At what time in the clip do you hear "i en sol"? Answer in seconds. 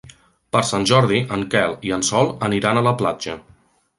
1.89-2.33